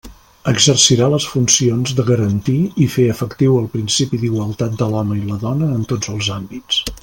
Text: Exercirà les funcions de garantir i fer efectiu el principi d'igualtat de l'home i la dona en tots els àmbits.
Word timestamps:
Exercirà 0.51 1.09
les 1.13 1.27
funcions 1.33 1.93
de 1.99 2.05
garantir 2.07 2.57
i 2.85 2.89
fer 2.95 3.05
efectiu 3.17 3.59
el 3.61 3.69
principi 3.77 4.21
d'igualtat 4.25 4.77
de 4.81 4.89
l'home 4.95 5.19
i 5.21 5.23
la 5.29 5.39
dona 5.45 5.69
en 5.79 5.89
tots 5.93 6.15
els 6.17 6.33
àmbits. 6.41 6.83